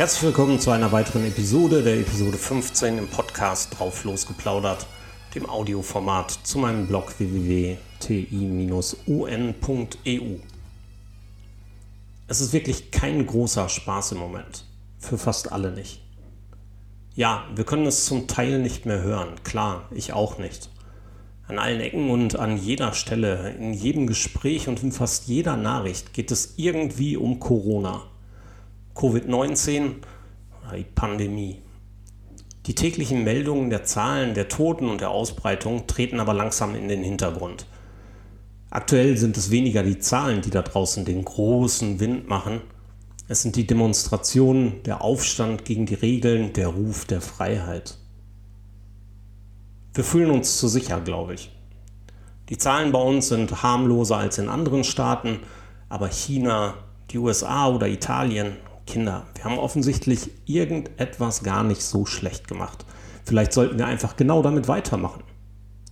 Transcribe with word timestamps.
Herzlich 0.00 0.22
willkommen 0.22 0.58
zu 0.58 0.70
einer 0.70 0.92
weiteren 0.92 1.26
Episode, 1.26 1.82
der 1.82 2.00
Episode 2.00 2.38
15 2.38 2.96
im 2.96 3.08
Podcast 3.08 3.78
Drauf 3.78 4.04
losgeplaudert, 4.04 4.86
dem 5.34 5.46
Audioformat 5.46 6.30
zu 6.42 6.58
meinem 6.58 6.86
Blog 6.86 7.12
www.ti-un.eu. 7.18 7.78
Es 12.28 12.40
ist 12.40 12.54
wirklich 12.54 12.90
kein 12.90 13.26
großer 13.26 13.68
Spaß 13.68 14.12
im 14.12 14.18
Moment. 14.20 14.64
Für 14.98 15.18
fast 15.18 15.52
alle 15.52 15.70
nicht. 15.70 16.00
Ja, 17.14 17.44
wir 17.54 17.64
können 17.64 17.84
es 17.84 18.06
zum 18.06 18.26
Teil 18.26 18.58
nicht 18.58 18.86
mehr 18.86 19.02
hören. 19.02 19.34
Klar, 19.44 19.86
ich 19.90 20.14
auch 20.14 20.38
nicht. 20.38 20.70
An 21.46 21.58
allen 21.58 21.82
Ecken 21.82 22.08
und 22.08 22.36
an 22.38 22.56
jeder 22.56 22.94
Stelle, 22.94 23.50
in 23.50 23.74
jedem 23.74 24.06
Gespräch 24.06 24.66
und 24.66 24.82
in 24.82 24.92
fast 24.92 25.28
jeder 25.28 25.58
Nachricht 25.58 26.14
geht 26.14 26.30
es 26.30 26.54
irgendwie 26.56 27.18
um 27.18 27.38
Corona. 27.38 28.09
Covid-19 28.94 29.94
oder 30.62 30.76
die 30.76 30.84
Pandemie. 30.84 31.62
Die 32.66 32.74
täglichen 32.74 33.24
Meldungen 33.24 33.70
der 33.70 33.84
Zahlen 33.84 34.34
der 34.34 34.48
Toten 34.48 34.88
und 34.88 35.00
der 35.00 35.10
Ausbreitung 35.10 35.86
treten 35.86 36.20
aber 36.20 36.34
langsam 36.34 36.74
in 36.74 36.88
den 36.88 37.02
Hintergrund. 37.02 37.66
Aktuell 38.68 39.16
sind 39.16 39.36
es 39.36 39.50
weniger 39.50 39.82
die 39.82 39.98
Zahlen, 39.98 40.42
die 40.42 40.50
da 40.50 40.62
draußen 40.62 41.04
den 41.04 41.24
großen 41.24 41.98
Wind 41.98 42.28
machen. 42.28 42.60
Es 43.26 43.42
sind 43.42 43.56
die 43.56 43.66
Demonstrationen, 43.66 44.82
der 44.84 45.02
Aufstand 45.02 45.64
gegen 45.64 45.86
die 45.86 45.94
Regeln, 45.94 46.52
der 46.52 46.68
Ruf 46.68 47.04
der 47.04 47.20
Freiheit. 47.20 47.96
Wir 49.94 50.04
fühlen 50.04 50.30
uns 50.30 50.58
zu 50.58 50.68
sicher, 50.68 51.00
glaube 51.00 51.34
ich. 51.34 51.50
Die 52.48 52.58
Zahlen 52.58 52.92
bei 52.92 53.00
uns 53.00 53.28
sind 53.28 53.62
harmloser 53.62 54.18
als 54.18 54.38
in 54.38 54.48
anderen 54.48 54.84
Staaten, 54.84 55.40
aber 55.88 56.08
China, 56.08 56.74
die 57.10 57.18
USA 57.18 57.68
oder 57.68 57.88
Italien 57.88 58.56
Kinder, 58.90 59.24
wir 59.36 59.44
haben 59.44 59.58
offensichtlich 59.58 60.30
irgendetwas 60.46 61.44
gar 61.44 61.62
nicht 61.62 61.80
so 61.80 62.06
schlecht 62.06 62.48
gemacht. 62.48 62.84
Vielleicht 63.24 63.52
sollten 63.52 63.78
wir 63.78 63.86
einfach 63.86 64.16
genau 64.16 64.42
damit 64.42 64.66
weitermachen. 64.66 65.22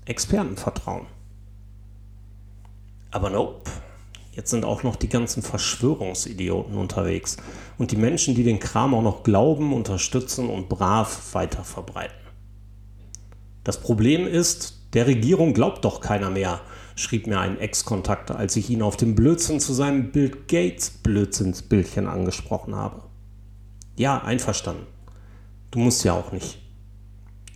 Experten 0.04 0.56
vertrauen. 0.56 1.06
Aber 3.12 3.30
nope. 3.30 3.70
Jetzt 4.32 4.50
sind 4.50 4.64
auch 4.64 4.82
noch 4.82 4.96
die 4.96 5.08
ganzen 5.08 5.42
Verschwörungsidioten 5.44 6.76
unterwegs 6.76 7.36
und 7.76 7.92
die 7.92 7.96
Menschen, 7.96 8.34
die 8.34 8.42
den 8.42 8.58
Kram 8.58 8.94
auch 8.94 9.02
noch 9.02 9.22
glauben, 9.22 9.72
unterstützen 9.72 10.48
und 10.48 10.69
brav 10.69 11.34
weiter 11.34 11.62
verbreiten. 11.62 12.28
Das 13.69 13.77
Problem 13.77 14.27
ist, 14.27 14.78
der 14.94 15.06
Regierung 15.06 15.52
glaubt 15.52 15.84
doch 15.84 16.00
keiner 16.00 16.30
mehr, 16.30 16.62
schrieb 16.97 17.27
mir 17.27 17.38
ein 17.38 17.61
Ex-Kontakt, 17.61 18.30
als 18.30 18.56
ich 18.56 18.70
ihn 18.70 18.80
auf 18.80 18.97
dem 18.97 19.14
Blödsinn 19.14 19.60
zu 19.60 19.75
seinem 19.75 20.10
Bill 20.10 20.30
Gates 20.48 20.88
Blödsinnsbildchen 20.88 22.06
angesprochen 22.06 22.75
habe. 22.75 23.02
Ja, 23.94 24.22
einverstanden. 24.25 24.86
Du 25.70 25.80
musst 25.80 26.02
ja 26.02 26.14
auch 26.14 26.33
nicht. 26.33 26.62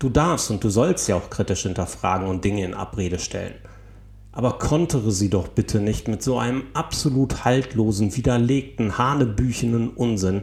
Du 0.00 0.10
darfst 0.10 0.50
und 0.50 0.62
du 0.62 0.68
sollst 0.68 1.08
ja 1.08 1.16
auch 1.16 1.30
kritisch 1.30 1.62
hinterfragen 1.62 2.28
und 2.28 2.44
Dinge 2.44 2.62
in 2.62 2.74
Abrede 2.74 3.18
stellen. 3.18 3.54
Aber 4.32 4.58
kontere 4.58 5.12
sie 5.12 5.30
doch 5.30 5.48
bitte 5.48 5.80
nicht 5.80 6.08
mit 6.08 6.22
so 6.22 6.38
einem 6.38 6.64
absolut 6.74 7.46
haltlosen, 7.46 8.14
widerlegten, 8.14 8.98
hanebüchenen 8.98 9.88
Unsinn, 9.88 10.42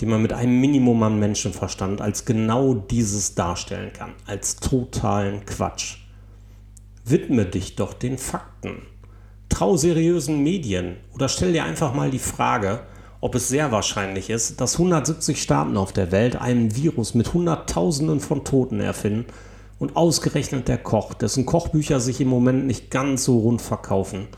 den 0.00 0.08
man 0.08 0.22
mit 0.22 0.32
einem 0.32 0.60
Minimum 0.60 1.02
an 1.02 1.18
Menschenverstand 1.18 2.00
als 2.00 2.24
genau 2.24 2.74
dieses 2.74 3.34
darstellen 3.34 3.92
kann, 3.92 4.12
als 4.26 4.56
totalen 4.56 5.44
Quatsch. 5.44 5.98
Widme 7.04 7.44
dich 7.44 7.76
doch 7.76 7.92
den 7.92 8.18
Fakten. 8.18 8.82
Trau 9.48 9.76
seriösen 9.76 10.42
Medien 10.42 10.96
oder 11.12 11.28
stell 11.28 11.52
dir 11.52 11.64
einfach 11.64 11.92
mal 11.92 12.10
die 12.10 12.18
Frage, 12.18 12.80
ob 13.20 13.34
es 13.34 13.48
sehr 13.48 13.72
wahrscheinlich 13.72 14.30
ist, 14.30 14.60
dass 14.60 14.74
170 14.74 15.42
Staaten 15.42 15.76
auf 15.76 15.92
der 15.92 16.10
Welt 16.12 16.36
einen 16.36 16.74
Virus 16.74 17.14
mit 17.14 17.34
Hunderttausenden 17.34 18.20
von 18.20 18.44
Toten 18.44 18.80
erfinden 18.80 19.26
und 19.78 19.96
ausgerechnet 19.96 20.68
der 20.68 20.78
Koch, 20.78 21.12
dessen 21.14 21.44
Kochbücher 21.44 22.00
sich 22.00 22.20
im 22.20 22.28
Moment 22.28 22.66
nicht 22.66 22.90
ganz 22.90 23.24
so 23.24 23.38
rund 23.40 23.60
verkaufen, 23.60 24.28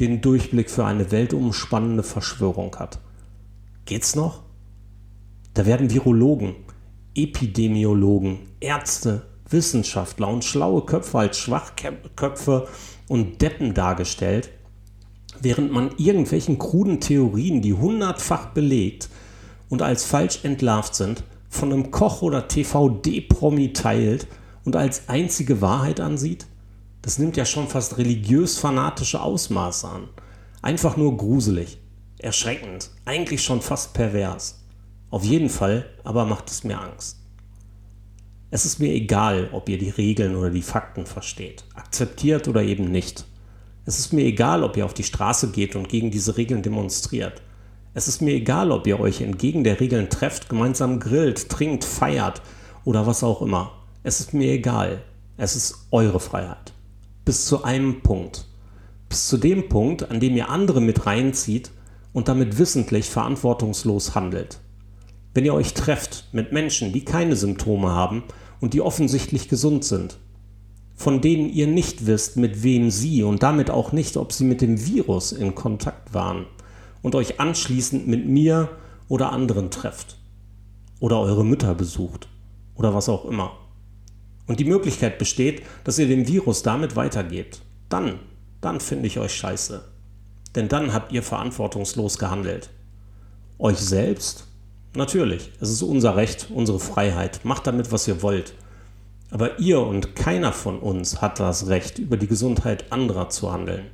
den 0.00 0.20
Durchblick 0.20 0.70
für 0.70 0.84
eine 0.84 1.12
weltumspannende 1.12 2.02
Verschwörung 2.02 2.74
hat. 2.76 2.98
Geht's 3.84 4.16
noch? 4.16 4.42
Da 5.54 5.66
werden 5.66 5.90
Virologen, 5.90 6.54
Epidemiologen, 7.14 8.38
Ärzte, 8.60 9.26
Wissenschaftler 9.48 10.28
und 10.28 10.44
schlaue 10.44 10.86
Köpfe 10.86 11.18
als 11.18 11.38
Schwachköpfe 11.38 12.68
und 13.08 13.42
Deppen 13.42 13.74
dargestellt, 13.74 14.50
während 15.40 15.70
man 15.70 15.90
irgendwelchen 15.98 16.58
kruden 16.58 17.00
Theorien, 17.00 17.60
die 17.60 17.74
hundertfach 17.74 18.46
belegt 18.46 19.10
und 19.68 19.82
als 19.82 20.04
falsch 20.04 20.44
entlarvt 20.44 20.94
sind, 20.94 21.24
von 21.50 21.70
einem 21.70 21.90
Koch 21.90 22.22
oder 22.22 22.48
TVD-Promi 22.48 23.74
teilt 23.74 24.26
und 24.64 24.74
als 24.74 25.08
einzige 25.10 25.60
Wahrheit 25.60 26.00
ansieht? 26.00 26.46
Das 27.02 27.18
nimmt 27.18 27.36
ja 27.36 27.44
schon 27.44 27.68
fast 27.68 27.98
religiös-fanatische 27.98 29.20
Ausmaße 29.20 29.86
an. 29.86 30.08
Einfach 30.62 30.96
nur 30.96 31.16
gruselig, 31.16 31.78
erschreckend, 32.18 32.90
eigentlich 33.04 33.42
schon 33.42 33.60
fast 33.60 33.92
pervers. 33.92 34.61
Auf 35.12 35.24
jeden 35.24 35.50
Fall 35.50 35.84
aber 36.04 36.24
macht 36.24 36.50
es 36.50 36.64
mir 36.64 36.80
Angst. 36.80 37.18
Es 38.50 38.64
ist 38.64 38.78
mir 38.78 38.94
egal, 38.94 39.50
ob 39.52 39.68
ihr 39.68 39.76
die 39.76 39.90
Regeln 39.90 40.34
oder 40.34 40.48
die 40.48 40.62
Fakten 40.62 41.04
versteht, 41.04 41.64
akzeptiert 41.74 42.48
oder 42.48 42.62
eben 42.62 42.90
nicht. 42.90 43.26
Es 43.84 43.98
ist 43.98 44.14
mir 44.14 44.24
egal, 44.24 44.64
ob 44.64 44.74
ihr 44.74 44.86
auf 44.86 44.94
die 44.94 45.04
Straße 45.04 45.50
geht 45.50 45.76
und 45.76 45.90
gegen 45.90 46.10
diese 46.10 46.38
Regeln 46.38 46.62
demonstriert. 46.62 47.42
Es 47.92 48.08
ist 48.08 48.22
mir 48.22 48.32
egal, 48.32 48.72
ob 48.72 48.86
ihr 48.86 48.98
euch 49.00 49.20
entgegen 49.20 49.64
der 49.64 49.80
Regeln 49.80 50.08
trefft, 50.08 50.48
gemeinsam 50.48 50.98
grillt, 50.98 51.50
trinkt, 51.50 51.84
feiert 51.84 52.40
oder 52.86 53.06
was 53.06 53.22
auch 53.22 53.42
immer. 53.42 53.70
Es 54.02 54.18
ist 54.18 54.32
mir 54.32 54.50
egal. 54.50 55.02
Es 55.36 55.56
ist 55.56 55.88
eure 55.90 56.20
Freiheit. 56.20 56.72
Bis 57.26 57.44
zu 57.44 57.64
einem 57.64 58.00
Punkt. 58.00 58.46
Bis 59.10 59.28
zu 59.28 59.36
dem 59.36 59.68
Punkt, 59.68 60.10
an 60.10 60.20
dem 60.20 60.34
ihr 60.36 60.48
andere 60.48 60.80
mit 60.80 61.04
reinzieht 61.04 61.70
und 62.14 62.28
damit 62.28 62.58
wissentlich 62.58 63.10
verantwortungslos 63.10 64.14
handelt. 64.14 64.58
Wenn 65.34 65.44
ihr 65.44 65.54
euch 65.54 65.74
trefft 65.74 66.28
mit 66.32 66.52
Menschen, 66.52 66.92
die 66.92 67.04
keine 67.04 67.36
Symptome 67.36 67.90
haben 67.90 68.24
und 68.60 68.74
die 68.74 68.80
offensichtlich 68.80 69.48
gesund 69.48 69.84
sind, 69.84 70.18
von 70.94 71.20
denen 71.20 71.48
ihr 71.48 71.66
nicht 71.66 72.06
wisst, 72.06 72.36
mit 72.36 72.62
wem 72.62 72.90
sie 72.90 73.22
und 73.22 73.42
damit 73.42 73.70
auch 73.70 73.92
nicht, 73.92 74.16
ob 74.16 74.32
sie 74.32 74.44
mit 74.44 74.60
dem 74.60 74.86
Virus 74.86 75.32
in 75.32 75.54
Kontakt 75.54 76.14
waren 76.14 76.46
und 77.00 77.14
euch 77.14 77.40
anschließend 77.40 78.06
mit 78.06 78.26
mir 78.26 78.68
oder 79.08 79.32
anderen 79.32 79.70
trefft 79.70 80.18
oder 81.00 81.18
eure 81.18 81.44
Mütter 81.44 81.74
besucht 81.74 82.28
oder 82.74 82.94
was 82.94 83.08
auch 83.08 83.24
immer. 83.24 83.52
Und 84.46 84.60
die 84.60 84.64
Möglichkeit 84.64 85.18
besteht, 85.18 85.62
dass 85.84 85.98
ihr 85.98 86.08
dem 86.08 86.28
Virus 86.28 86.62
damit 86.62 86.94
weitergebt. 86.94 87.62
Dann, 87.88 88.18
dann 88.60 88.80
finde 88.80 89.06
ich 89.06 89.18
euch 89.18 89.34
scheiße. 89.34 89.84
Denn 90.54 90.68
dann 90.68 90.92
habt 90.92 91.12
ihr 91.12 91.22
verantwortungslos 91.22 92.18
gehandelt. 92.18 92.70
Euch 93.58 93.78
selbst 93.78 94.48
Natürlich, 94.94 95.50
es 95.60 95.70
ist 95.70 95.82
unser 95.82 96.16
Recht, 96.16 96.48
unsere 96.50 96.78
Freiheit. 96.78 97.44
Macht 97.44 97.66
damit, 97.66 97.92
was 97.92 98.06
ihr 98.06 98.20
wollt. 98.20 98.54
Aber 99.30 99.58
ihr 99.58 99.80
und 99.80 100.14
keiner 100.14 100.52
von 100.52 100.78
uns 100.78 101.22
hat 101.22 101.40
das 101.40 101.68
Recht, 101.68 101.98
über 101.98 102.18
die 102.18 102.26
Gesundheit 102.26 102.92
anderer 102.92 103.30
zu 103.30 103.50
handeln. 103.50 103.86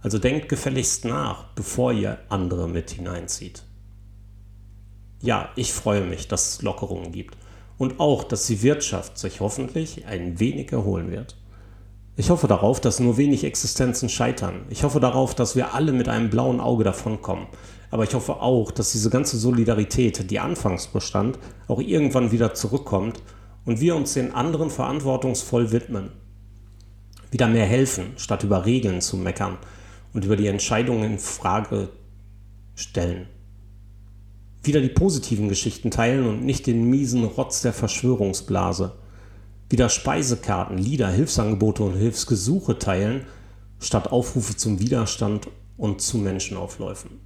Also 0.00 0.18
denkt 0.18 0.48
gefälligst 0.48 1.04
nach, 1.04 1.44
bevor 1.54 1.92
ihr 1.92 2.18
andere 2.30 2.68
mit 2.68 2.90
hineinzieht. 2.90 3.64
Ja, 5.20 5.50
ich 5.56 5.74
freue 5.74 6.02
mich, 6.02 6.28
dass 6.28 6.54
es 6.54 6.62
Lockerungen 6.62 7.12
gibt. 7.12 7.36
Und 7.76 8.00
auch, 8.00 8.24
dass 8.24 8.46
die 8.46 8.62
Wirtschaft 8.62 9.18
sich 9.18 9.40
hoffentlich 9.40 10.06
ein 10.06 10.40
wenig 10.40 10.72
erholen 10.72 11.10
wird. 11.10 11.36
Ich 12.18 12.30
hoffe 12.30 12.46
darauf, 12.48 12.80
dass 12.80 12.98
nur 12.98 13.18
wenig 13.18 13.44
Existenzen 13.44 14.08
scheitern. 14.08 14.62
Ich 14.70 14.84
hoffe 14.84 15.00
darauf, 15.00 15.34
dass 15.34 15.54
wir 15.54 15.74
alle 15.74 15.92
mit 15.92 16.08
einem 16.08 16.30
blauen 16.30 16.60
Auge 16.60 16.82
davonkommen. 16.82 17.46
Aber 17.90 18.04
ich 18.04 18.14
hoffe 18.14 18.40
auch, 18.40 18.70
dass 18.70 18.92
diese 18.92 19.10
ganze 19.10 19.36
Solidarität, 19.36 20.30
die 20.30 20.40
anfangs 20.40 20.86
bestand, 20.86 21.38
auch 21.68 21.80
irgendwann 21.80 22.32
wieder 22.32 22.54
zurückkommt 22.54 23.20
und 23.66 23.80
wir 23.80 23.94
uns 23.94 24.14
den 24.14 24.34
anderen 24.34 24.70
verantwortungsvoll 24.70 25.72
widmen. 25.72 26.10
Wieder 27.30 27.48
mehr 27.48 27.66
helfen, 27.66 28.12
statt 28.16 28.44
über 28.44 28.64
Regeln 28.64 29.02
zu 29.02 29.18
meckern 29.18 29.58
und 30.14 30.24
über 30.24 30.36
die 30.36 30.46
Entscheidungen 30.46 31.04
in 31.04 31.18
Frage 31.18 31.90
stellen. 32.74 33.26
Wieder 34.62 34.80
die 34.80 34.88
positiven 34.88 35.50
Geschichten 35.50 35.90
teilen 35.90 36.26
und 36.26 36.44
nicht 36.44 36.66
den 36.66 36.88
miesen 36.88 37.24
Rotz 37.24 37.60
der 37.60 37.74
Verschwörungsblase. 37.74 38.92
Wieder 39.68 39.88
Speisekarten, 39.88 40.78
Lieder, 40.78 41.08
Hilfsangebote 41.08 41.82
und 41.82 41.96
Hilfsgesuche 41.96 42.78
teilen, 42.78 43.26
statt 43.80 44.12
Aufrufe 44.12 44.56
zum 44.56 44.78
Widerstand 44.78 45.48
und 45.76 46.00
zu 46.00 46.18
Menschenaufläufen. 46.18 47.20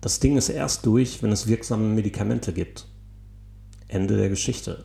Das 0.00 0.18
Ding 0.18 0.36
ist 0.36 0.48
erst 0.48 0.84
durch, 0.84 1.22
wenn 1.22 1.30
es 1.30 1.46
wirksame 1.46 1.86
Medikamente 1.86 2.52
gibt. 2.52 2.88
Ende 3.86 4.16
der 4.16 4.28
Geschichte. 4.28 4.84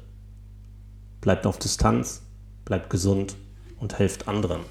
Bleibt 1.21 1.47
auf 1.47 1.57
Distanz, 1.57 2.21
bleibt 2.65 2.91
gesund 2.91 3.35
und 3.79 3.97
helft 3.97 4.27
anderen. 4.27 4.61